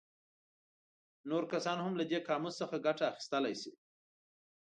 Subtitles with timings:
[1.29, 3.71] نور کسان هم له دې قاموس څخه ګټه اخیستلی شي.